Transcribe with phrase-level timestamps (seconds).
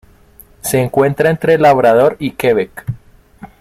[0.63, 2.85] Se encuentra entre Labrador y Quebec.